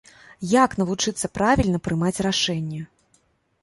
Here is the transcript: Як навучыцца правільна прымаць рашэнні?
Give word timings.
Як 0.53 0.71
навучыцца 0.79 1.31
правільна 1.37 1.85
прымаць 1.91 2.17
рашэнні? 2.31 2.85